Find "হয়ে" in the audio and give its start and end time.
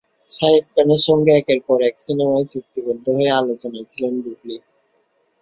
3.17-3.31